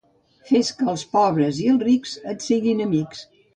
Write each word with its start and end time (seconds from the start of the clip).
Fes 0.51 0.71
que 0.79 0.87
els 0.93 1.03
pobres 1.17 1.61
i 1.65 1.69
els 1.75 1.85
rics 1.89 2.17
et 2.35 2.49
siguin 2.49 2.85
amics. 2.91 3.25